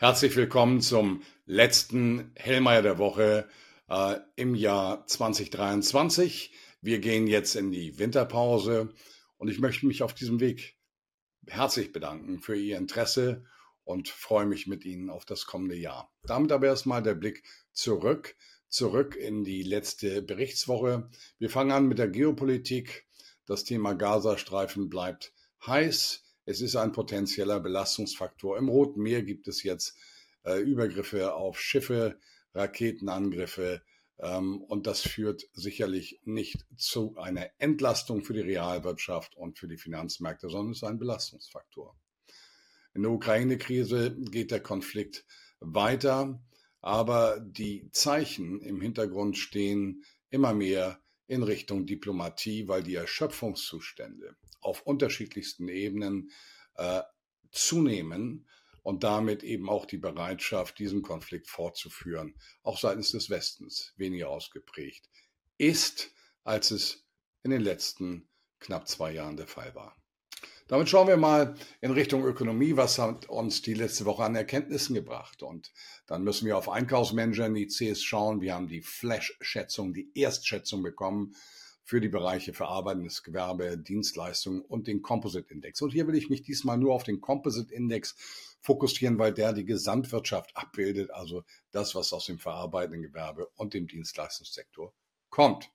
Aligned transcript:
Herzlich 0.00 0.36
willkommen 0.36 0.80
zum 0.80 1.24
letzten 1.44 2.30
Hellmeier 2.36 2.82
der 2.82 2.98
Woche 2.98 3.48
äh, 3.88 4.14
im 4.36 4.54
Jahr 4.54 5.04
2023. 5.08 6.52
Wir 6.80 7.00
gehen 7.00 7.26
jetzt 7.26 7.56
in 7.56 7.72
die 7.72 7.98
Winterpause 7.98 8.94
und 9.38 9.48
ich 9.48 9.58
möchte 9.58 9.88
mich 9.88 10.04
auf 10.04 10.14
diesem 10.14 10.38
Weg 10.38 10.76
herzlich 11.48 11.90
bedanken 11.90 12.38
für 12.38 12.54
Ihr 12.54 12.78
Interesse 12.78 13.44
und 13.82 14.08
freue 14.08 14.46
mich 14.46 14.68
mit 14.68 14.84
Ihnen 14.84 15.10
auf 15.10 15.24
das 15.24 15.46
kommende 15.46 15.74
Jahr. 15.74 16.14
Damit 16.22 16.52
aber 16.52 16.68
erstmal 16.68 17.02
der 17.02 17.16
Blick 17.16 17.42
zurück, 17.72 18.36
zurück 18.68 19.16
in 19.16 19.42
die 19.42 19.64
letzte 19.64 20.22
Berichtswoche. 20.22 21.10
Wir 21.40 21.50
fangen 21.50 21.72
an 21.72 21.88
mit 21.88 21.98
der 21.98 22.06
Geopolitik. 22.06 23.04
Das 23.46 23.64
Thema 23.64 23.94
Gazastreifen 23.94 24.90
bleibt 24.90 25.32
heiß. 25.66 26.22
Es 26.48 26.62
ist 26.62 26.76
ein 26.76 26.92
potenzieller 26.92 27.60
Belastungsfaktor. 27.60 28.56
Im 28.56 28.70
Roten 28.70 29.02
Meer 29.02 29.22
gibt 29.22 29.48
es 29.48 29.62
jetzt 29.64 29.94
äh, 30.46 30.58
Übergriffe 30.62 31.34
auf 31.34 31.60
Schiffe, 31.60 32.18
Raketenangriffe. 32.54 33.82
Ähm, 34.18 34.62
und 34.62 34.86
das 34.86 35.02
führt 35.02 35.42
sicherlich 35.52 36.22
nicht 36.24 36.64
zu 36.74 37.14
einer 37.18 37.50
Entlastung 37.58 38.24
für 38.24 38.32
die 38.32 38.40
Realwirtschaft 38.40 39.36
und 39.36 39.58
für 39.58 39.68
die 39.68 39.76
Finanzmärkte, 39.76 40.48
sondern 40.48 40.72
es 40.72 40.78
ist 40.78 40.84
ein 40.84 40.98
Belastungsfaktor. 40.98 41.94
In 42.94 43.02
der 43.02 43.12
Ukraine-Krise 43.12 44.16
geht 44.18 44.50
der 44.50 44.60
Konflikt 44.60 45.26
weiter, 45.60 46.42
aber 46.80 47.40
die 47.40 47.90
Zeichen 47.92 48.62
im 48.62 48.80
Hintergrund 48.80 49.36
stehen 49.36 50.02
immer 50.30 50.54
mehr 50.54 50.98
in 51.26 51.42
Richtung 51.42 51.84
Diplomatie, 51.84 52.68
weil 52.68 52.82
die 52.82 52.94
Erschöpfungszustände 52.94 54.34
auf 54.60 54.82
unterschiedlichsten 54.82 55.68
Ebenen 55.68 56.30
äh, 56.74 57.02
zunehmen 57.50 58.46
und 58.82 59.04
damit 59.04 59.42
eben 59.42 59.68
auch 59.68 59.86
die 59.86 59.98
Bereitschaft, 59.98 60.78
diesen 60.78 61.02
Konflikt 61.02 61.48
fortzuführen, 61.48 62.34
auch 62.62 62.78
seitens 62.78 63.12
des 63.12 63.30
Westens 63.30 63.92
weniger 63.96 64.30
ausgeprägt 64.30 65.08
ist, 65.58 66.10
als 66.44 66.70
es 66.70 67.04
in 67.42 67.50
den 67.50 67.60
letzten 67.60 68.28
knapp 68.60 68.88
zwei 68.88 69.12
Jahren 69.12 69.36
der 69.36 69.46
Fall 69.46 69.74
war. 69.74 69.96
Damit 70.68 70.90
schauen 70.90 71.08
wir 71.08 71.16
mal 71.16 71.54
in 71.80 71.90
Richtung 71.90 72.24
Ökonomie, 72.24 72.76
was 72.76 72.98
hat 72.98 73.26
uns 73.28 73.62
die 73.62 73.72
letzte 73.72 74.04
Woche 74.04 74.24
an 74.24 74.36
Erkenntnissen 74.36 74.94
gebracht. 74.94 75.42
Und 75.42 75.72
dann 76.06 76.22
müssen 76.22 76.46
wir 76.46 76.58
auf 76.58 76.68
Einkaufsmanager-Indizes 76.68 78.02
schauen. 78.04 78.42
Wir 78.42 78.54
haben 78.54 78.68
die 78.68 78.82
Flash-Schätzung, 78.82 79.94
die 79.94 80.10
Erstschätzung 80.14 80.82
bekommen 80.82 81.34
für 81.88 82.02
die 82.02 82.10
Bereiche 82.10 82.52
verarbeitendes 82.52 83.22
Gewerbe, 83.22 83.78
Dienstleistungen 83.78 84.60
und 84.60 84.88
den 84.88 85.00
Composite-Index. 85.00 85.80
Und 85.80 85.90
hier 85.90 86.06
will 86.06 86.16
ich 86.16 86.28
mich 86.28 86.42
diesmal 86.42 86.76
nur 86.76 86.92
auf 86.92 87.02
den 87.02 87.22
Composite-Index 87.22 88.14
fokussieren, 88.60 89.18
weil 89.18 89.32
der 89.32 89.54
die 89.54 89.64
Gesamtwirtschaft 89.64 90.54
abbildet, 90.54 91.10
also 91.10 91.44
das, 91.70 91.94
was 91.94 92.12
aus 92.12 92.26
dem 92.26 92.38
verarbeitenden 92.38 93.00
Gewerbe 93.00 93.48
und 93.54 93.72
dem 93.72 93.86
Dienstleistungssektor 93.86 94.92
kommt. 95.30 95.70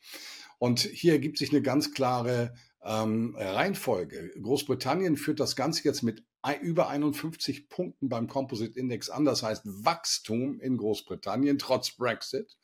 Und 0.59 0.81
hier 0.81 1.13
ergibt 1.13 1.39
sich 1.39 1.49
eine 1.49 1.63
ganz 1.63 1.95
klare 1.95 2.53
ähm, 2.83 3.35
Reihenfolge. 3.35 4.33
Großbritannien 4.39 5.17
führt 5.17 5.39
das 5.39 5.55
Ganze 5.55 5.83
jetzt 5.83 6.03
mit 6.03 6.23
über 6.61 6.89
51 6.89 7.69
Punkten 7.69 8.07
beim 8.07 8.27
Composite 8.27 8.79
Index 8.79 9.09
an. 9.09 9.25
Das 9.25 9.41
heißt 9.41 9.63
Wachstum 9.65 10.59
in 10.59 10.77
Großbritannien 10.77 11.57
trotz 11.57 11.89
Brexit. 11.89 12.55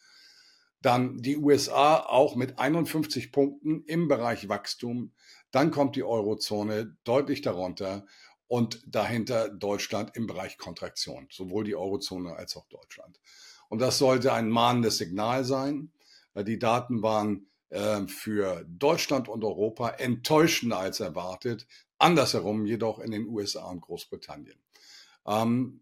Dann 0.82 1.18
die 1.18 1.38
USA 1.38 1.98
auch 1.98 2.36
mit 2.36 2.58
51 2.58 3.32
Punkten 3.32 3.84
im 3.84 4.08
Bereich 4.08 4.48
Wachstum. 4.48 5.12
Dann 5.52 5.72
kommt 5.72 5.96
die 5.96 6.04
Eurozone 6.04 6.96
deutlich 7.04 7.42
darunter 7.42 8.06
und 8.48 8.82
dahinter 8.88 9.50
Deutschland 9.50 10.16
im 10.16 10.26
Bereich 10.26 10.58
Kontraktion, 10.58 11.28
sowohl 11.32 11.66
die 11.66 11.76
Eurozone 11.76 12.36
als 12.36 12.56
auch 12.56 12.66
Deutschland. 12.68 13.20
Und 13.68 13.80
das 13.80 13.98
sollte 13.98 14.34
ein 14.34 14.50
mahnendes 14.50 14.98
Signal 14.98 15.44
sein. 15.44 15.92
Die 16.36 16.60
Daten 16.60 17.04
waren 17.04 17.48
äh, 17.70 18.08
für 18.08 18.66
Deutschland 18.68 19.30
und 19.30 19.44
Europa 19.44 19.90
enttäuschender 19.90 20.80
als 20.80 21.00
erwartet, 21.00 21.68
andersherum 22.00 22.66
jedoch 22.66 23.00
in 23.00 23.12
den 23.12 23.28
USA 23.28 23.70
und 23.70 23.82
Großbritannien. 23.82 24.58
Ähm, 25.28 25.82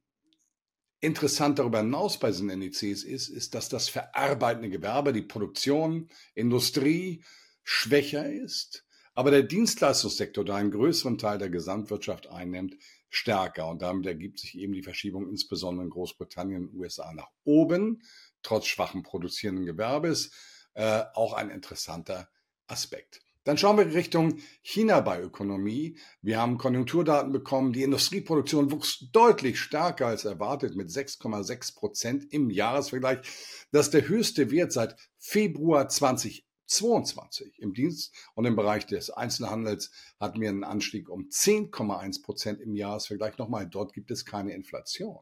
Interessant 0.99 1.59
darüber 1.59 1.79
hinaus 1.79 2.19
bei 2.19 2.31
diesen 2.31 2.49
Indizes 2.49 3.03
ist, 3.03 3.29
ist, 3.29 3.53
dass 3.53 3.69
das 3.69 3.87
verarbeitende 3.89 4.69
Gewerbe, 4.69 5.13
die 5.13 5.21
Produktion, 5.21 6.09
Industrie 6.33 7.23
schwächer 7.63 8.27
ist, 8.27 8.85
aber 9.13 9.31
der 9.31 9.43
Dienstleistungssektor, 9.43 10.45
der 10.45 10.55
einen 10.55 10.71
größeren 10.71 11.17
Teil 11.17 11.37
der 11.37 11.49
Gesamtwirtschaft 11.49 12.27
einnimmt, 12.27 12.75
stärker. 13.09 13.67
Und 13.67 13.81
damit 13.81 14.05
ergibt 14.05 14.39
sich 14.39 14.57
eben 14.57 14.73
die 14.73 14.83
Verschiebung 14.83 15.29
insbesondere 15.29 15.85
in 15.85 15.89
Großbritannien 15.89 16.67
und 16.67 16.75
USA 16.75 17.13
nach 17.13 17.29
oben, 17.43 18.03
trotz 18.43 18.67
schwachen 18.67 19.03
produzierenden 19.03 19.65
Gewerbes, 19.65 20.31
äh, 20.73 21.03
auch 21.13 21.33
ein 21.33 21.49
interessanter 21.49 22.29
Aspekt. 22.67 23.21
Dann 23.47 23.57
schauen 23.57 23.77
wir 23.77 23.93
Richtung 23.93 24.39
China 24.61 24.99
bei 24.99 25.21
Ökonomie. 25.21 25.97
Wir 26.21 26.37
haben 26.37 26.57
Konjunkturdaten 26.57 27.31
bekommen. 27.31 27.71
Die 27.71 27.83
Industrieproduktion 27.83 28.73
wuchs 28.73 29.09
deutlich 29.13 29.57
stärker 29.57 30.07
als 30.07 30.25
erwartet 30.25 30.75
mit 30.75 30.89
6,6 30.89 31.73
Prozent 31.77 32.33
im 32.33 32.49
Jahresvergleich. 32.49 33.19
Das 33.71 33.85
ist 33.85 33.93
der 33.93 34.09
höchste 34.09 34.51
Wert 34.51 34.73
seit 34.73 34.97
Februar 35.17 35.87
2022 35.87 37.59
im 37.59 37.73
Dienst 37.73 38.13
und 38.35 38.43
im 38.43 38.57
Bereich 38.57 38.85
des 38.85 39.11
Einzelhandels 39.11 39.91
hatten 40.19 40.41
wir 40.41 40.49
einen 40.49 40.65
Anstieg 40.65 41.07
um 41.07 41.29
10,1 41.29 42.23
Prozent 42.23 42.59
im 42.59 42.75
Jahresvergleich. 42.75 43.37
Nochmal, 43.37 43.65
dort 43.65 43.93
gibt 43.93 44.11
es 44.11 44.25
keine 44.25 44.53
Inflation. 44.55 45.19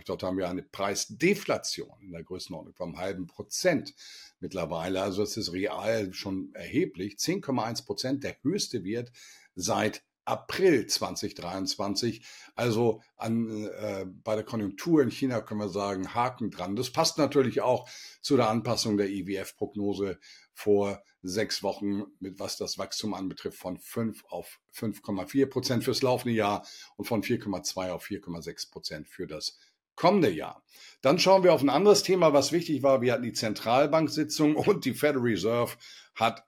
Dort 0.00 0.22
haben 0.22 0.38
wir 0.38 0.48
eine 0.48 0.62
Preisdeflation 0.62 2.00
in 2.00 2.12
der 2.12 2.24
Größenordnung 2.24 2.74
vom 2.74 2.98
halben 2.98 3.26
Prozent 3.26 3.94
mittlerweile. 4.40 5.02
Also 5.02 5.22
es 5.22 5.36
ist 5.36 5.52
real 5.52 6.12
schon 6.14 6.54
erheblich. 6.54 7.16
10,1 7.16 7.84
Prozent, 7.84 8.24
der 8.24 8.36
höchste 8.42 8.84
Wert 8.84 9.12
seit 9.54 10.02
April 10.24 10.86
2023. 10.86 12.24
Also 12.54 13.02
an, 13.16 13.66
äh, 13.66 14.06
bei 14.06 14.34
der 14.34 14.44
Konjunktur 14.44 15.02
in 15.02 15.10
China 15.10 15.40
können 15.40 15.60
wir 15.60 15.68
sagen, 15.68 16.14
Haken 16.14 16.50
dran. 16.50 16.76
Das 16.76 16.90
passt 16.90 17.18
natürlich 17.18 17.60
auch 17.60 17.88
zu 18.20 18.36
der 18.36 18.48
Anpassung 18.48 18.96
der 18.96 19.10
IWF-Prognose 19.10 20.18
vor 20.54 21.02
sechs 21.22 21.62
Wochen, 21.62 22.04
mit 22.20 22.38
was 22.38 22.56
das 22.56 22.78
Wachstum 22.78 23.14
anbetrifft, 23.14 23.58
von 23.58 23.78
5 23.78 24.24
auf 24.28 24.60
5,4 24.74 25.46
Prozent 25.46 25.84
fürs 25.84 26.02
laufende 26.02 26.34
Jahr 26.34 26.66
und 26.96 27.06
von 27.06 27.22
4,2 27.22 27.90
auf 27.90 28.04
4,6 28.04 28.70
Prozent 28.70 29.08
für 29.08 29.26
das 29.26 29.58
kommende 29.96 30.30
Jahr. 30.30 30.62
Dann 31.00 31.18
schauen 31.18 31.42
wir 31.42 31.52
auf 31.52 31.62
ein 31.62 31.70
anderes 31.70 32.02
Thema, 32.02 32.32
was 32.32 32.52
wichtig 32.52 32.82
war. 32.82 33.02
Wir 33.02 33.12
hatten 33.12 33.24
die 33.24 33.32
Zentralbanksitzung 33.32 34.56
und 34.56 34.84
die 34.84 34.94
Federal 34.94 35.22
Reserve 35.22 35.76
hat 36.14 36.44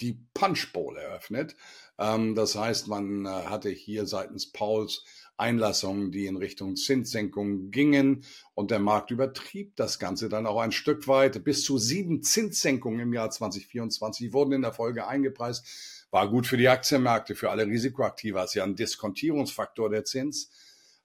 die 0.00 0.18
Punch 0.34 0.72
Bowl 0.72 0.96
eröffnet. 0.96 1.54
Ähm, 1.98 2.34
das 2.34 2.56
heißt, 2.56 2.88
man 2.88 3.26
äh, 3.26 3.28
hatte 3.28 3.70
hier 3.70 4.06
seitens 4.06 4.50
Pauls 4.50 5.04
Einlassungen, 5.36 6.12
die 6.12 6.26
in 6.26 6.36
Richtung 6.36 6.76
Zinssenkung 6.76 7.70
gingen 7.70 8.24
und 8.54 8.70
der 8.70 8.78
Markt 8.78 9.10
übertrieb 9.10 9.74
das 9.76 9.98
Ganze 9.98 10.28
dann 10.28 10.46
auch 10.46 10.60
ein 10.60 10.72
Stück 10.72 11.08
weit. 11.08 11.42
Bis 11.42 11.64
zu 11.64 11.78
sieben 11.78 12.22
Zinssenkungen 12.22 13.00
im 13.00 13.12
Jahr 13.12 13.30
2024 13.30 14.32
wurden 14.32 14.52
in 14.52 14.62
der 14.62 14.72
Folge 14.72 15.06
eingepreist. 15.06 16.06
War 16.10 16.28
gut 16.28 16.46
für 16.46 16.58
die 16.58 16.68
Aktienmärkte, 16.68 17.34
für 17.34 17.50
alle 17.50 17.66
Risikoaktive. 17.66 18.38
Es 18.38 18.50
ist 18.50 18.54
ja 18.54 18.64
ein 18.64 18.76
Diskontierungsfaktor 18.76 19.88
der 19.90 20.04
Zins. 20.04 20.50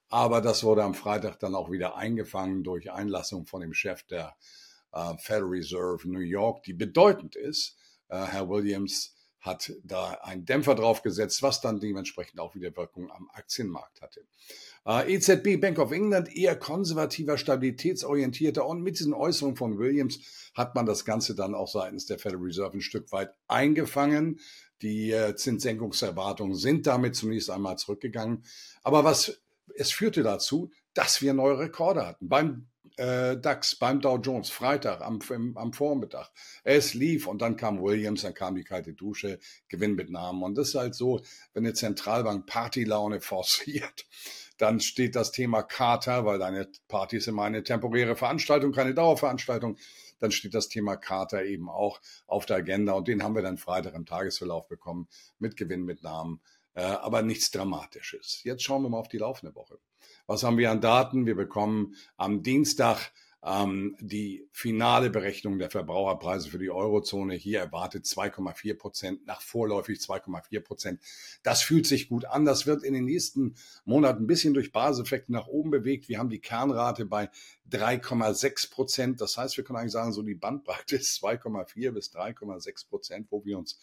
Aber 0.08 0.40
das 0.40 0.64
wurde 0.64 0.82
am 0.82 0.94
Freitag 0.94 1.38
dann 1.38 1.54
auch 1.54 1.70
wieder 1.70 1.96
eingefangen 1.96 2.64
durch 2.64 2.90
Einlassung 2.90 3.46
von 3.46 3.60
dem 3.60 3.74
Chef 3.74 4.02
der 4.04 4.36
äh, 4.92 5.16
Federal 5.18 5.50
Reserve 5.50 6.08
New 6.08 6.20
York, 6.20 6.62
die 6.62 6.72
bedeutend 6.72 7.36
ist. 7.36 7.76
Äh, 8.08 8.24
Herr 8.24 8.48
Williams 8.48 9.14
hat 9.40 9.72
da 9.84 10.18
einen 10.22 10.44
Dämpfer 10.44 10.74
draufgesetzt, 10.74 11.42
was 11.42 11.60
dann 11.60 11.78
dementsprechend 11.78 12.40
auch 12.40 12.54
wieder 12.54 12.74
Wirkung 12.76 13.10
am 13.10 13.30
Aktienmarkt 13.32 14.02
hatte. 14.02 14.26
Äh, 14.84 15.14
EZB, 15.14 15.60
Bank 15.60 15.78
of 15.78 15.92
England, 15.92 16.34
eher 16.34 16.56
konservativer, 16.56 17.38
stabilitätsorientierter 17.38 18.66
und 18.66 18.82
mit 18.82 18.98
diesen 18.98 19.14
Äußerungen 19.14 19.56
von 19.56 19.78
Williams 19.78 20.20
hat 20.54 20.74
man 20.74 20.86
das 20.86 21.04
Ganze 21.04 21.34
dann 21.34 21.54
auch 21.54 21.68
seitens 21.68 22.06
der 22.06 22.18
Federal 22.18 22.42
Reserve 22.42 22.76
ein 22.76 22.80
Stück 22.80 23.12
weit 23.12 23.32
eingefangen. 23.46 24.40
Die 24.82 25.12
äh, 25.12 25.34
Zinssenkungserwartungen 25.36 26.54
sind 26.54 26.86
damit 26.86 27.14
zunächst 27.14 27.50
einmal 27.50 27.78
zurückgegangen. 27.78 28.44
Aber 28.82 29.04
was 29.04 29.40
es 29.76 29.90
führte 29.90 30.22
dazu, 30.22 30.70
dass 30.94 31.22
wir 31.22 31.34
neue 31.34 31.58
Rekorde 31.58 32.06
hatten. 32.06 32.28
Beim 32.28 32.68
äh, 32.98 33.36
DAX, 33.36 33.76
beim 33.76 34.00
Dow 34.00 34.16
Jones, 34.16 34.50
Freitag 34.50 35.00
am, 35.00 35.20
am 35.56 35.72
Vormittag. 35.72 36.30
Es 36.64 36.94
lief 36.94 37.26
und 37.26 37.40
dann 37.40 37.56
kam 37.56 37.80
Williams, 37.80 38.22
dann 38.22 38.34
kam 38.34 38.56
die 38.56 38.64
kalte 38.64 38.92
Dusche, 38.92 39.38
Gewinn 39.68 39.94
mit 39.94 40.10
Namen. 40.10 40.42
Und 40.42 40.58
das 40.58 40.68
ist 40.70 40.74
halt 40.74 40.94
so, 40.94 41.20
wenn 41.54 41.64
eine 41.64 41.74
Zentralbank 41.74 42.46
Partylaune 42.46 43.20
forciert, 43.20 44.06
dann 44.58 44.80
steht 44.80 45.14
das 45.14 45.30
Thema 45.30 45.62
Kater, 45.62 46.24
weil 46.24 46.40
deine 46.40 46.68
Party 46.88 47.18
ist 47.18 47.28
immer 47.28 47.44
eine 47.44 47.62
temporäre 47.62 48.16
Veranstaltung, 48.16 48.72
keine 48.72 48.94
Dauerveranstaltung. 48.94 49.78
Dann 50.18 50.32
steht 50.32 50.54
das 50.54 50.68
Thema 50.68 50.96
Kater 50.96 51.44
eben 51.44 51.70
auch 51.70 52.00
auf 52.26 52.44
der 52.44 52.56
Agenda 52.56 52.94
und 52.94 53.06
den 53.06 53.22
haben 53.22 53.36
wir 53.36 53.42
dann 53.42 53.56
Freitag 53.56 53.94
im 53.94 54.04
Tagesverlauf 54.04 54.66
bekommen 54.66 55.06
mit 55.38 55.56
Gewinn 55.56 55.84
mit 55.84 56.02
Namen 56.02 56.40
aber 56.82 57.22
nichts 57.22 57.50
Dramatisches. 57.50 58.42
Jetzt 58.44 58.62
schauen 58.62 58.82
wir 58.82 58.88
mal 58.88 58.98
auf 58.98 59.08
die 59.08 59.18
laufende 59.18 59.54
Woche. 59.54 59.78
Was 60.26 60.42
haben 60.42 60.58
wir 60.58 60.70
an 60.70 60.80
Daten? 60.80 61.26
Wir 61.26 61.34
bekommen 61.34 61.94
am 62.16 62.42
Dienstag 62.42 63.12
ähm, 63.42 63.96
die 64.00 64.48
finale 64.52 65.10
Berechnung 65.10 65.58
der 65.58 65.70
Verbraucherpreise 65.70 66.50
für 66.50 66.58
die 66.58 66.70
Eurozone 66.70 67.34
hier 67.34 67.60
erwartet 67.60 68.04
2,4 68.04 68.74
Prozent, 68.76 69.26
nach 69.26 69.40
vorläufig 69.40 70.00
2,4 70.00 70.60
Prozent. 70.60 71.00
Das 71.44 71.62
fühlt 71.62 71.86
sich 71.86 72.08
gut 72.08 72.24
an. 72.24 72.44
Das 72.44 72.66
wird 72.66 72.82
in 72.82 72.94
den 72.94 73.04
nächsten 73.04 73.54
Monaten 73.84 74.24
ein 74.24 74.26
bisschen 74.26 74.54
durch 74.54 74.72
Baseffekte 74.72 75.32
nach 75.32 75.46
oben 75.46 75.70
bewegt. 75.70 76.08
Wir 76.08 76.18
haben 76.18 76.30
die 76.30 76.40
Kernrate 76.40 77.06
bei 77.06 77.30
3,6 77.70 78.70
Prozent. 78.70 79.20
Das 79.20 79.36
heißt, 79.36 79.56
wir 79.56 79.62
können 79.62 79.78
eigentlich 79.78 79.92
sagen, 79.92 80.12
so 80.12 80.22
die 80.22 80.34
Bandbreite 80.34 80.96
ist 80.96 81.22
2,4 81.22 81.92
bis 81.92 82.12
3,6 82.12 82.88
Prozent, 82.88 83.26
wo 83.30 83.44
wir 83.44 83.56
uns 83.56 83.78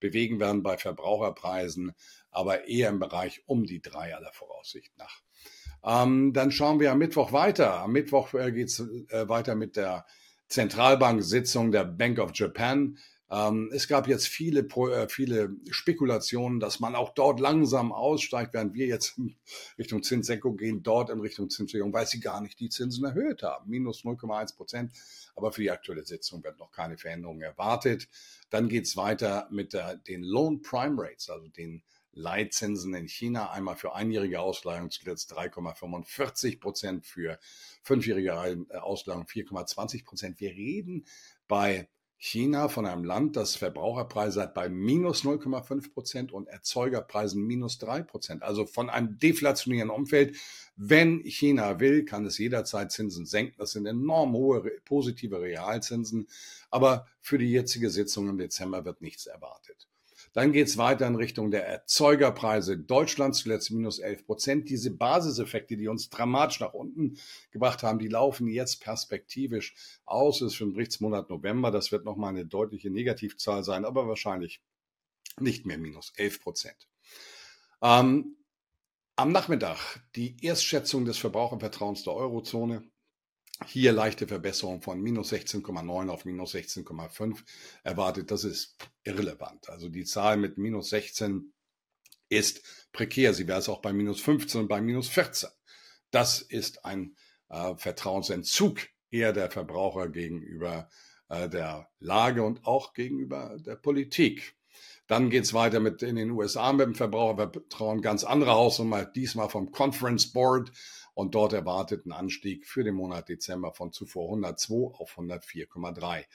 bewegen 0.00 0.40
werden 0.40 0.62
bei 0.62 0.76
Verbraucherpreisen, 0.76 1.92
aber 2.30 2.66
eher 2.66 2.88
im 2.88 2.98
Bereich 2.98 3.42
um 3.46 3.64
die 3.64 3.80
drei 3.80 4.14
aller 4.14 4.32
Voraussicht 4.32 4.96
nach. 4.96 5.22
Ähm, 5.84 6.32
dann 6.32 6.50
schauen 6.50 6.80
wir 6.80 6.92
am 6.92 6.98
Mittwoch 6.98 7.32
weiter. 7.32 7.80
Am 7.80 7.92
Mittwoch 7.92 8.34
äh, 8.34 8.52
geht 8.52 8.68
es 8.68 8.80
äh, 8.80 9.28
weiter 9.28 9.54
mit 9.54 9.76
der 9.76 10.06
Zentralbank-Sitzung 10.48 11.72
der 11.72 11.84
Bank 11.84 12.18
of 12.18 12.32
Japan. 12.34 12.98
Ähm, 13.30 13.70
es 13.72 13.86
gab 13.86 14.08
jetzt 14.08 14.26
viele, 14.26 14.60
äh, 14.60 15.08
viele 15.08 15.54
Spekulationen, 15.70 16.58
dass 16.58 16.80
man 16.80 16.96
auch 16.96 17.10
dort 17.14 17.38
langsam 17.38 17.92
aussteigt, 17.92 18.54
während 18.54 18.74
wir 18.74 18.86
jetzt 18.86 19.18
in 19.18 19.36
Richtung 19.78 20.02
Zinssenkung 20.02 20.56
gehen, 20.56 20.82
dort 20.82 21.10
in 21.10 21.20
Richtung 21.20 21.48
Zinssenkung, 21.48 21.92
weil 21.92 22.06
sie 22.06 22.20
gar 22.20 22.40
nicht 22.40 22.58
die 22.58 22.68
Zinsen 22.68 23.04
erhöht 23.04 23.42
haben. 23.42 23.70
Minus 23.70 24.04
0,1 24.04 24.56
Prozent. 24.56 24.92
Aber 25.36 25.52
für 25.52 25.62
die 25.62 25.70
aktuelle 25.70 26.04
Sitzung 26.04 26.42
wird 26.42 26.58
noch 26.58 26.72
keine 26.72 26.98
Veränderung 26.98 27.40
erwartet. 27.40 28.08
Dann 28.50 28.68
geht 28.68 28.86
es 28.86 28.96
weiter 28.96 29.46
mit 29.50 29.72
der, 29.74 29.96
den 29.96 30.24
Loan 30.24 30.60
Prime 30.60 31.00
Rates, 31.00 31.30
also 31.30 31.46
den 31.48 31.82
Leitzinsen 32.12 32.94
in 32.94 33.08
China. 33.08 33.52
Einmal 33.52 33.76
für 33.76 33.94
einjährige 33.94 34.40
Ausleihung 34.40 34.90
zuletzt 34.90 35.32
3,45 35.32 36.58
Prozent, 36.58 37.06
für 37.06 37.38
fünfjährige 37.84 38.34
Ausleihung 38.82 39.24
4,20 39.24 40.04
Prozent. 40.04 40.40
Wir 40.40 40.50
reden 40.50 41.06
bei 41.46 41.88
China 42.22 42.68
von 42.68 42.84
einem 42.84 43.02
Land, 43.02 43.34
das 43.36 43.56
Verbraucherpreise 43.56 44.42
hat 44.42 44.52
bei 44.52 44.68
minus 44.68 45.24
0,5 45.24 45.90
Prozent 45.90 46.32
und 46.32 46.48
Erzeugerpreisen 46.48 47.42
minus 47.42 47.78
3 47.78 48.02
Prozent. 48.02 48.42
Also 48.42 48.66
von 48.66 48.90
einem 48.90 49.18
deflationären 49.18 49.88
Umfeld. 49.88 50.36
Wenn 50.76 51.24
China 51.24 51.80
will, 51.80 52.04
kann 52.04 52.26
es 52.26 52.36
jederzeit 52.36 52.92
Zinsen 52.92 53.24
senken. 53.24 53.54
Das 53.56 53.70
sind 53.72 53.86
enorm 53.86 54.34
hohe 54.34 54.60
positive 54.84 55.40
Realzinsen. 55.40 56.28
Aber 56.68 57.06
für 57.22 57.38
die 57.38 57.50
jetzige 57.50 57.88
Sitzung 57.88 58.28
im 58.28 58.36
Dezember 58.36 58.84
wird 58.84 59.00
nichts 59.00 59.24
erwartet. 59.24 59.88
Dann 60.32 60.52
geht 60.52 60.68
es 60.68 60.78
weiter 60.78 61.06
in 61.06 61.16
Richtung 61.16 61.50
der 61.50 61.66
Erzeugerpreise. 61.66 62.78
Deutschland 62.78 63.34
zuletzt 63.34 63.70
minus 63.72 63.98
11 63.98 64.26
Prozent. 64.26 64.68
Diese 64.68 64.92
Basiseffekte, 64.92 65.76
die 65.76 65.88
uns 65.88 66.08
dramatisch 66.08 66.60
nach 66.60 66.72
unten 66.72 67.18
gebracht 67.50 67.82
haben, 67.82 67.98
die 67.98 68.08
laufen 68.08 68.46
jetzt 68.46 68.80
perspektivisch 68.80 69.74
aus. 70.04 70.38
Das 70.38 70.52
ist 70.52 70.56
für 70.56 70.64
den 70.64 70.74
Berichtsmonat 70.74 71.30
November. 71.30 71.70
Das 71.70 71.90
wird 71.90 72.04
nochmal 72.04 72.30
eine 72.30 72.46
deutliche 72.46 72.90
Negativzahl 72.90 73.64
sein, 73.64 73.84
aber 73.84 74.06
wahrscheinlich 74.06 74.60
nicht 75.40 75.66
mehr 75.66 75.78
minus 75.78 76.12
11 76.16 76.40
Prozent. 76.40 76.88
Ähm, 77.82 78.36
am 79.16 79.32
Nachmittag 79.32 80.00
die 80.16 80.36
Erstschätzung 80.42 81.04
des 81.04 81.18
Verbrauchervertrauens 81.18 82.04
der 82.04 82.14
Eurozone. 82.14 82.89
Hier 83.66 83.92
leichte 83.92 84.26
Verbesserung 84.26 84.82
von 84.82 85.00
minus 85.00 85.32
16,9 85.32 86.08
auf 86.08 86.24
minus 86.24 86.54
16,5 86.54 87.38
erwartet. 87.82 88.30
Das 88.30 88.44
ist 88.44 88.76
irrelevant. 89.04 89.68
Also 89.68 89.88
die 89.88 90.04
Zahl 90.04 90.36
mit 90.36 90.58
minus 90.58 90.90
16 90.90 91.52
ist 92.28 92.62
prekär. 92.92 93.34
Sie 93.34 93.46
wäre 93.46 93.58
es 93.58 93.68
auch 93.68 93.82
bei 93.82 93.92
minus 93.92 94.20
15 94.20 94.62
und 94.62 94.68
bei 94.68 94.80
minus 94.80 95.08
14. 95.08 95.50
Das 96.10 96.40
ist 96.40 96.84
ein 96.84 97.16
äh, 97.48 97.74
Vertrauensentzug 97.76 98.80
eher 99.10 99.32
der 99.32 99.50
Verbraucher 99.50 100.08
gegenüber 100.08 100.88
äh, 101.28 101.48
der 101.48 101.88
Lage 101.98 102.42
und 102.42 102.64
auch 102.66 102.94
gegenüber 102.94 103.56
der 103.58 103.76
Politik. 103.76 104.56
Dann 105.10 105.28
geht's 105.28 105.52
weiter 105.54 105.80
mit 105.80 106.02
in 106.02 106.14
den 106.14 106.30
USA 106.30 106.72
mit 106.72 106.86
dem 106.86 106.94
Verbrauchervertrauen 106.94 108.00
ganz 108.00 108.22
andere 108.22 108.52
Hausnummer, 108.52 109.04
diesmal 109.04 109.48
vom 109.48 109.72
Conference 109.72 110.32
Board 110.32 110.70
und 111.14 111.34
dort 111.34 111.52
erwartet 111.52 112.06
ein 112.06 112.12
Anstieg 112.12 112.64
für 112.64 112.84
den 112.84 112.94
Monat 112.94 113.28
Dezember 113.28 113.72
von 113.72 113.90
zuvor 113.90 114.26
102 114.26 114.94
auf 114.94 115.18
104,3. 115.18 116.26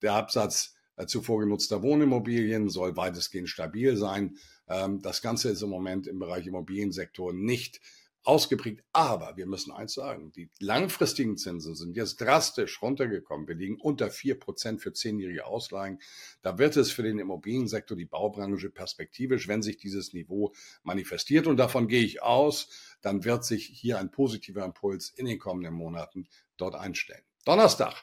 Der 0.00 0.14
Absatz 0.14 0.74
äh, 0.96 1.04
zuvor 1.04 1.40
genutzter 1.40 1.82
Wohnimmobilien 1.82 2.70
soll 2.70 2.96
weitestgehend 2.96 3.50
stabil 3.50 3.94
sein. 3.98 4.38
Ähm, 4.68 5.02
das 5.02 5.20
Ganze 5.20 5.50
ist 5.50 5.60
im 5.60 5.68
Moment 5.68 6.06
im 6.06 6.18
Bereich 6.18 6.46
Immobiliensektor 6.46 7.34
nicht 7.34 7.82
ausgeprägt. 8.24 8.82
Aber 8.92 9.36
wir 9.36 9.46
müssen 9.46 9.72
eins 9.72 9.94
sagen, 9.94 10.32
die 10.32 10.50
langfristigen 10.58 11.36
Zinsen 11.36 11.74
sind 11.74 11.96
jetzt 11.96 12.20
drastisch 12.20 12.82
runtergekommen. 12.82 13.46
Wir 13.46 13.54
liegen 13.54 13.80
unter 13.80 14.10
vier 14.10 14.38
Prozent 14.38 14.80
für 14.80 14.92
zehnjährige 14.92 15.46
Ausleihen. 15.46 16.00
Da 16.42 16.58
wird 16.58 16.76
es 16.76 16.90
für 16.90 17.02
den 17.02 17.18
Immobiliensektor, 17.18 17.96
die 17.96 18.06
Baubranche 18.06 18.70
perspektivisch, 18.70 19.46
wenn 19.46 19.62
sich 19.62 19.76
dieses 19.76 20.12
Niveau 20.12 20.52
manifestiert, 20.82 21.46
und 21.46 21.58
davon 21.58 21.88
gehe 21.88 22.02
ich 22.02 22.22
aus, 22.22 22.68
dann 23.02 23.24
wird 23.24 23.44
sich 23.44 23.66
hier 23.66 23.98
ein 23.98 24.10
positiver 24.10 24.64
Impuls 24.64 25.10
in 25.10 25.26
den 25.26 25.38
kommenden 25.38 25.74
Monaten 25.74 26.26
dort 26.56 26.74
einstellen. 26.74 27.22
Donnerstag 27.44 27.94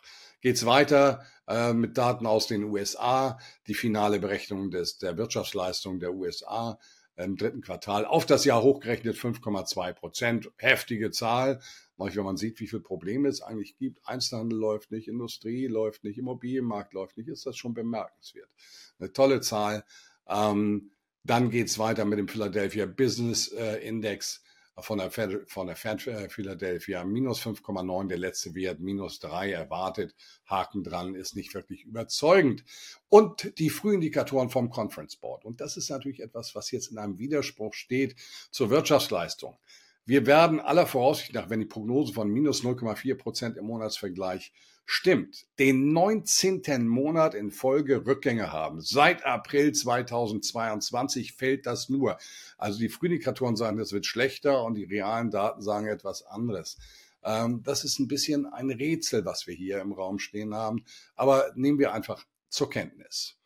geht's 0.41 0.65
weiter 0.65 1.25
äh, 1.47 1.73
mit 1.73 1.97
Daten 1.97 2.27
aus 2.27 2.47
den 2.47 2.63
USA, 2.63 3.39
die 3.67 3.73
finale 3.73 4.19
Berechnung 4.19 4.69
des, 4.69 4.99
der 4.99 5.17
Wirtschaftsleistung 5.17 5.99
der 5.99 6.13
USA 6.13 6.79
im 7.17 7.35
dritten 7.35 7.61
Quartal 7.61 8.05
auf 8.05 8.25
das 8.25 8.45
Jahr 8.45 8.61
hochgerechnet 8.61 9.15
5,2 9.15 9.93
Prozent. 9.93 10.51
Heftige 10.57 11.11
Zahl. 11.11 11.61
Wenn 11.97 12.23
man 12.23 12.37
sieht, 12.37 12.59
wie 12.59 12.67
viele 12.67 12.81
Probleme 12.81 13.29
es 13.29 13.41
eigentlich 13.41 13.77
gibt, 13.77 14.07
Einzelhandel 14.07 14.57
läuft 14.57 14.91
nicht, 14.91 15.07
Industrie 15.07 15.67
läuft 15.67 16.03
nicht, 16.03 16.17
Immobilienmarkt 16.17 16.93
läuft 16.93 17.15
nicht, 17.17 17.29
ist 17.29 17.45
das 17.45 17.57
schon 17.57 17.75
bemerkenswert. 17.75 18.49
Eine 18.97 19.13
tolle 19.13 19.41
Zahl. 19.41 19.85
Ähm, 20.27 20.91
dann 21.23 21.51
geht's 21.51 21.77
weiter 21.77 22.05
mit 22.05 22.17
dem 22.17 22.27
Philadelphia 22.27 22.87
Business 22.87 23.49
äh, 23.49 23.75
Index 23.87 24.43
von 24.79 24.97
der, 24.97 25.11
von 25.47 25.67
der 25.67 25.85
äh, 25.85 26.29
Philadelphia 26.29 27.03
minus 27.03 27.41
5,9, 27.41 28.07
der 28.07 28.17
letzte 28.17 28.55
Wert 28.55 28.79
minus 28.79 29.19
3 29.19 29.51
erwartet. 29.51 30.15
Haken 30.45 30.83
dran 30.83 31.15
ist 31.15 31.35
nicht 31.35 31.53
wirklich 31.53 31.83
überzeugend. 31.83 32.63
Und 33.09 33.57
die 33.59 33.69
Frühindikatoren 33.69 34.49
vom 34.49 34.69
Conference 34.69 35.17
Board. 35.17 35.45
Und 35.45 35.61
das 35.61 35.77
ist 35.77 35.89
natürlich 35.89 36.21
etwas, 36.21 36.55
was 36.55 36.71
jetzt 36.71 36.91
in 36.91 36.97
einem 36.97 37.19
Widerspruch 37.19 37.73
steht 37.73 38.15
zur 38.49 38.69
Wirtschaftsleistung. 38.69 39.57
Wir 40.05 40.25
werden 40.25 40.59
aller 40.59 40.87
Voraussicht 40.87 41.33
nach, 41.33 41.49
wenn 41.49 41.59
die 41.59 41.65
Prognose 41.65 42.13
von 42.13 42.29
minus 42.29 42.63
0,4 42.63 43.15
Prozent 43.15 43.57
im 43.57 43.65
Monatsvergleich 43.65 44.51
stimmt, 44.85 45.45
den 45.59 45.93
19. 45.93 46.87
Monat 46.87 47.33
in 47.33 47.51
Folge 47.51 48.05
Rückgänge 48.05 48.51
haben. 48.51 48.81
Seit 48.81 49.25
April 49.25 49.71
2022 49.73 51.33
fällt 51.33 51.65
das 51.65 51.87
nur. 51.87 52.17
Also 52.57 52.79
die 52.79 52.89
Frühindikatoren 52.89 53.55
sagen, 53.55 53.77
das 53.77 53.93
wird 53.93 54.05
schlechter 54.05 54.63
und 54.63 54.75
die 54.75 54.83
realen 54.83 55.31
Daten 55.31 55.61
sagen 55.61 55.87
etwas 55.87 56.23
anderes. 56.23 56.77
Ähm, 57.23 57.61
das 57.63 57.83
ist 57.83 57.99
ein 57.99 58.07
bisschen 58.07 58.45
ein 58.45 58.69
Rätsel, 58.71 59.23
was 59.23 59.47
wir 59.47 59.55
hier 59.55 59.79
im 59.79 59.93
Raum 59.93 60.19
stehen 60.19 60.53
haben. 60.53 60.83
Aber 61.15 61.51
nehmen 61.55 61.79
wir 61.79 61.93
einfach 61.93 62.25
zur 62.49 62.69
Kenntnis. 62.69 63.37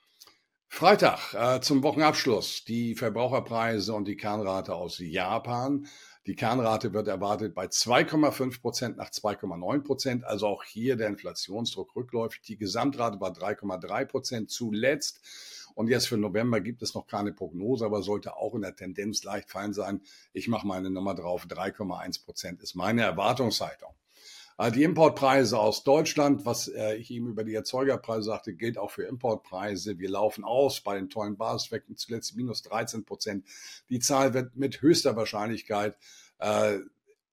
Freitag 0.68 1.34
äh, 1.34 1.62
zum 1.62 1.84
Wochenabschluss 1.84 2.66
die 2.66 2.96
Verbraucherpreise 2.96 3.94
und 3.94 4.08
die 4.08 4.18
Kernrate 4.18 4.74
aus 4.74 5.00
Japan. 5.00 5.88
Die 6.28 6.36
Kernrate 6.36 6.92
wird 6.94 7.08
erwartet 7.08 7.54
bei 7.54 7.66
2,5 7.66 8.60
Prozent 8.60 8.98
nach 8.98 9.12
2,9 9.12 9.84
Prozent. 9.84 10.24
Also 10.26 10.48
auch 10.48 10.64
hier 10.64 10.96
der 10.96 11.08
Inflationsdruck 11.08 11.96
rückläufig. 11.96 12.42
Die 12.42 12.58
Gesamtrate 12.58 13.20
war 13.22 13.32
3,3 13.32 14.06
Prozent 14.06 14.50
zuletzt. 14.50 15.22
Und 15.76 15.88
jetzt 15.88 16.08
für 16.08 16.18
November 16.18 16.62
gibt 16.62 16.82
es 16.82 16.96
noch 16.96 17.06
keine 17.06 17.32
Prognose, 17.32 17.86
aber 17.86 18.02
sollte 18.02 18.38
auch 18.38 18.56
in 18.56 18.62
der 18.62 18.76
Tendenz 18.76 19.24
leicht 19.24 19.52
fallen 19.52 19.74
sein. 19.74 20.02
Ich 20.34 20.48
mache 20.48 20.66
meine 20.66 20.90
Nummer 20.90 21.14
drauf. 21.14 21.46
3,1 21.46 22.24
Prozent 22.24 22.62
ist 22.64 22.76
meine 22.76 23.04
Erwartungshaltung. 23.04 23.94
Äh, 24.58 24.72
die 24.72 24.84
Importpreise 24.84 25.60
aus 25.60 25.84
Deutschland, 25.84 26.46
was 26.46 26.68
äh, 26.68 26.96
ich 26.96 27.12
eben 27.12 27.28
über 27.28 27.44
die 27.44 27.56
Erzeugerpreise 27.56 28.24
sagte, 28.24 28.54
gilt 28.54 28.78
auch 28.78 28.92
für 28.92 29.04
Importpreise. 29.04 30.00
Wir 30.00 30.10
laufen 30.10 30.44
aus 30.44 30.82
bei 30.82 30.96
den 30.96 31.10
tollen 31.10 31.38
Basiseffekten 31.38 31.98
zuletzt 31.98 32.36
minus 32.36 32.62
13 32.64 33.06
Prozent. 33.06 33.46
Die 33.90 34.00
Zahl 34.00 34.34
wird 34.34 34.56
mit 34.56 34.82
höchster 34.82 35.16
Wahrscheinlichkeit 35.16 35.98
äh, 36.40 36.80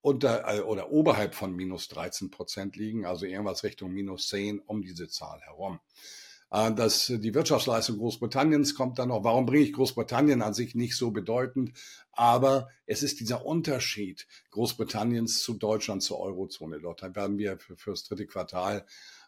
unter 0.01 0.49
äh, 0.53 0.61
oder 0.61 0.91
oberhalb 0.91 1.35
von 1.35 1.55
minus 1.55 1.89
13 1.89 2.31
Prozent 2.31 2.77
liegen, 2.77 3.07
also 3.07 3.25
irgendwas 3.25 3.63
Richtung 3.63 3.93
minus 3.93 4.29
10 4.29 4.59
um 4.61 4.83
diese 4.83 5.09
Zahl 5.09 5.41
herum. 5.43 5.81
Äh, 6.53 6.75
dass 6.75 7.07
die 7.07 7.35
Wirtschaftsleistung 7.35 7.97
Großbritanniens 7.97 8.75
kommt 8.75 8.99
dann 8.99 9.09
noch. 9.09 9.25
Warum 9.25 9.47
bringe 9.47 9.65
ich 9.65 9.73
Großbritannien 9.73 10.43
an 10.43 10.53
sich 10.53 10.75
nicht 10.75 10.97
so 10.97 11.11
bedeutend? 11.11 11.73
Aber 12.13 12.69
es 12.85 13.03
ist 13.03 13.21
dieser 13.21 13.47
Unterschied 13.47 14.27
Großbritanniens 14.51 15.43
zu 15.43 15.55
Deutschland, 15.55 16.03
zur 16.03 16.21
Eurozone. 16.21 16.79
Dort 16.81 17.03
werden 17.17 17.39
wir 17.39 17.59
für, 17.59 17.77
für 17.77 17.91
das 17.91 18.05
dritte 18.05 18.27
Quartal 18.27 18.85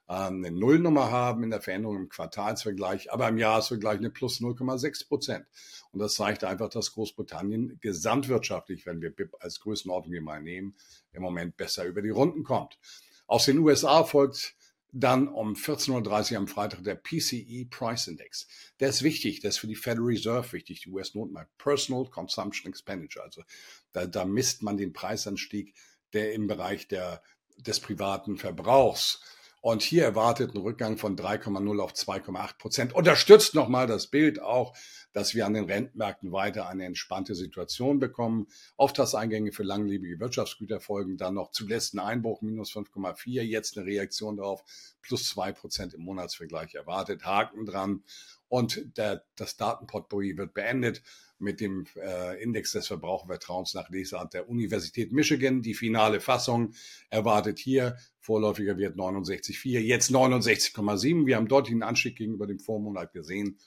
eine 0.06 0.50
Nullnummer 0.50 1.10
haben 1.10 1.44
in 1.44 1.50
der 1.50 1.62
Veränderung 1.62 1.96
im 1.96 2.08
Quartalsvergleich, 2.10 3.10
aber 3.10 3.26
im 3.28 3.38
Jahresvergleich 3.38 3.96
eine 3.96 4.10
plus 4.10 4.38
0,6 4.38 5.08
Prozent. 5.08 5.46
Und 5.92 6.00
das 6.00 6.16
zeigt 6.16 6.44
einfach, 6.44 6.68
dass 6.68 6.92
Großbritannien 6.92 7.78
gesamtwirtschaftlich, 7.80 8.84
wenn 8.84 9.00
wir 9.00 9.08
BIP 9.08 9.34
als 9.40 9.60
Größenordnung 9.60 10.22
mal 10.22 10.42
nehmen, 10.42 10.76
im 11.12 11.22
Moment 11.22 11.56
besser 11.56 11.86
über 11.86 12.02
die 12.02 12.10
Runden 12.10 12.44
kommt. 12.44 12.78
Aus 13.26 13.46
den 13.46 13.60
USA 13.60 14.04
folgt 14.04 14.56
dann 14.96 15.26
um 15.26 15.54
14.30 15.54 16.32
Uhr 16.32 16.38
am 16.38 16.46
Freitag 16.46 16.84
der 16.84 16.94
PCE 16.94 17.66
Price 17.68 18.06
Index. 18.06 18.46
Der 18.78 18.90
ist 18.90 19.02
wichtig, 19.02 19.40
der 19.40 19.50
ist 19.50 19.58
für 19.58 19.66
die 19.66 19.74
Federal 19.74 20.06
Reserve 20.06 20.52
wichtig, 20.52 20.82
die 20.82 20.90
US-Notenbank. 20.90 21.48
Personal 21.58 22.04
Consumption 22.06 22.70
Expenditure. 22.70 23.24
Also 23.24 23.42
da, 23.92 24.06
da 24.06 24.24
misst 24.24 24.62
man 24.62 24.76
den 24.76 24.92
Preisanstieg, 24.92 25.74
der 26.12 26.32
im 26.32 26.46
Bereich 26.46 26.86
der, 26.86 27.22
des 27.56 27.80
privaten 27.80 28.36
Verbrauchs 28.36 29.20
und 29.64 29.80
hier 29.80 30.04
erwartet 30.04 30.54
ein 30.54 30.60
Rückgang 30.60 30.98
von 30.98 31.16
3,0 31.16 31.80
auf 31.80 31.94
2,8 31.94 32.58
Prozent. 32.58 32.94
Unterstützt 32.94 33.54
nochmal 33.54 33.86
das 33.86 34.08
Bild 34.08 34.42
auch, 34.42 34.76
dass 35.14 35.34
wir 35.34 35.46
an 35.46 35.54
den 35.54 35.64
Rentenmärkten 35.64 36.32
weiter 36.32 36.68
eine 36.68 36.84
entspannte 36.84 37.34
Situation 37.34 37.98
bekommen. 37.98 38.46
Auftragseingänge 38.76 39.52
für 39.52 39.62
langlebige 39.62 40.20
Wirtschaftsgüter 40.20 40.80
folgen 40.80 41.16
dann 41.16 41.32
noch 41.32 41.50
zuletzt 41.50 41.94
ein 41.94 42.00
Einbruch 42.00 42.42
minus 42.42 42.72
5,4, 42.72 43.40
jetzt 43.40 43.78
eine 43.78 43.86
Reaktion 43.86 44.36
darauf 44.36 44.62
plus 45.00 45.30
zwei 45.30 45.52
Prozent 45.52 45.94
im 45.94 46.02
Monatsvergleich 46.02 46.74
erwartet. 46.74 47.24
Haken 47.24 47.64
dran. 47.64 48.04
Und 48.48 48.96
der, 48.96 49.24
das 49.36 49.56
Datenportfolio 49.56 50.36
wird 50.36 50.54
beendet 50.54 51.02
mit 51.38 51.60
dem 51.60 51.86
äh, 51.96 52.42
Index 52.42 52.72
des 52.72 52.86
Verbrauchervertrauens 52.86 53.74
nach 53.74 53.90
Lesart 53.90 54.34
der 54.34 54.48
Universität 54.48 55.12
Michigan. 55.12 55.62
Die 55.62 55.74
finale 55.74 56.20
Fassung 56.20 56.74
erwartet 57.10 57.58
hier 57.58 57.96
vorläufiger 58.20 58.78
Wert 58.78 58.96
69,4, 58.96 59.80
jetzt 59.80 60.10
69,7. 60.10 61.26
Wir 61.26 61.36
haben 61.36 61.48
deutlichen 61.48 61.82
Anstieg 61.82 62.16
gegenüber 62.16 62.46
dem 62.46 62.60
Vormonat 62.60 63.12
gesehen. 63.12 63.58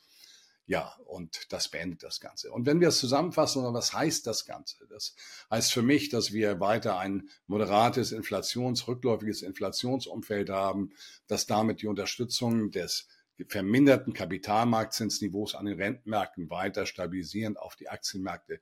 Ja, 0.70 0.98
und 1.06 1.54
das 1.54 1.70
beendet 1.70 2.04
das 2.04 2.20
Ganze. 2.20 2.52
Und 2.52 2.66
wenn 2.66 2.82
wir 2.82 2.90
es 2.90 3.00
zusammenfassen, 3.00 3.64
was 3.74 3.94
heißt 3.94 4.28
das 4.28 4.46
Ganze? 4.46 4.86
Das 4.90 5.16
heißt 5.50 5.72
für 5.72 5.82
mich, 5.82 6.10
dass 6.10 6.34
wir 6.34 6.60
weiter 6.60 7.00
ein 7.00 7.30
moderates 7.46 8.12
Inflations-, 8.12 8.86
rückläufiges 8.86 9.44
Inflationsumfeld 9.44 10.50
haben, 10.50 10.92
dass 11.28 11.46
damit 11.46 11.82
die 11.82 11.88
Unterstützung 11.88 12.70
des 12.72 13.08
verminderten 13.46 14.14
Kapitalmarktzinsniveaus 14.14 15.56
an 15.56 15.66
den 15.66 15.80
Rentenmärkten 15.80 16.50
weiter 16.50 16.86
stabilisierend 16.86 17.58
auf 17.60 17.76
die 17.76 17.90
Aktienmärkte 17.90 18.60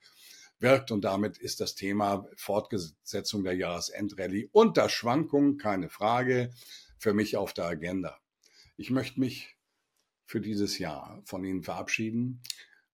wirkt. 0.59 0.91
Und 0.91 1.03
damit 1.03 1.37
ist 1.37 1.61
das 1.61 1.75
Thema 1.75 2.27
Fortsetzung 2.35 3.43
der 3.43 3.53
Jahresendrallye 3.53 4.49
unter 4.51 4.89
Schwankungen, 4.89 5.57
keine 5.57 5.89
Frage, 5.89 6.51
für 6.97 7.13
mich 7.13 7.37
auf 7.37 7.53
der 7.53 7.65
Agenda. 7.65 8.19
Ich 8.77 8.89
möchte 8.89 9.19
mich 9.19 9.55
für 10.25 10.41
dieses 10.41 10.79
Jahr 10.79 11.21
von 11.25 11.43
Ihnen 11.43 11.63
verabschieden. 11.63 12.41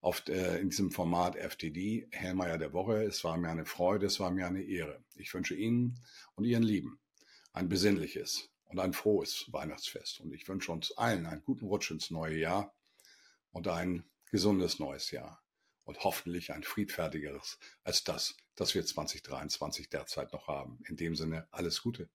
Auf, 0.02 0.28
äh, 0.30 0.60
in 0.60 0.70
diesem 0.70 0.90
Format 0.90 1.36
FTD, 1.36 2.08
Hellmeier 2.12 2.58
der 2.58 2.74
Woche. 2.74 3.04
Es 3.04 3.24
war 3.24 3.38
mir 3.38 3.50
eine 3.50 3.66
Freude, 3.66 4.08
es 4.08 4.20
war 4.20 4.32
mir 4.32 4.48
eine 4.48 4.64
Ehre. 4.64 5.04
Ich 5.16 5.32
wünsche 5.32 5.54
Ihnen 5.54 6.00
und 6.34 6.46
Ihren 6.46 6.64
Lieben 6.64 7.00
ein 7.54 7.70
besinnliches, 7.70 8.50
und 8.72 8.80
ein 8.80 8.94
frohes 8.94 9.52
Weihnachtsfest. 9.52 10.22
Und 10.22 10.34
ich 10.34 10.48
wünsche 10.48 10.72
uns 10.72 10.92
allen 10.98 11.26
einen 11.26 11.44
guten 11.44 11.68
Rutsch 11.68 11.92
ins 11.92 12.10
neue 12.10 12.38
Jahr 12.38 12.74
und 13.52 13.68
ein 13.68 14.10
gesundes 14.32 14.80
neues 14.80 15.12
Jahr 15.12 15.44
und 15.84 16.04
hoffentlich 16.04 16.54
ein 16.54 16.64
friedfertigeres 16.64 17.60
als 17.84 18.04
das, 18.06 18.38
das 18.56 18.74
wir 18.74 18.86
2023 18.86 19.90
derzeit 19.90 20.32
noch 20.32 20.48
haben. 20.48 20.80
In 20.88 20.96
dem 20.96 21.16
Sinne 21.16 21.48
alles 21.52 21.82
Gute. 21.82 22.10